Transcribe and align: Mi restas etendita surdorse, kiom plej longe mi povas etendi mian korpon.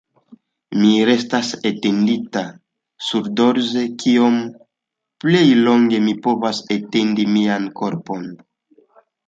Mi 0.77 0.93
restas 1.09 1.51
etendita 1.69 2.43
surdorse, 3.09 3.85
kiom 4.05 4.41
plej 5.27 5.45
longe 5.69 6.03
mi 6.09 6.19
povas 6.27 6.65
etendi 6.81 7.31
mian 7.39 7.73
korpon. 7.83 8.29